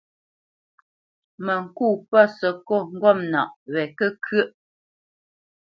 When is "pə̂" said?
2.09-2.23